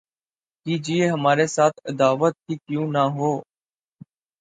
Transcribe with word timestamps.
کیجئے 0.65 1.03
ہمارے 1.09 1.45
ساتھ‘ 1.55 1.77
عداوت 1.89 2.35
ہی 2.45 2.55
کیوں 2.65 2.85
نہ 2.93 3.03
ہو 3.15 3.31